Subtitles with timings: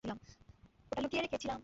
[0.03, 1.59] ওটা লুকিয়ে রেখেছিলাম।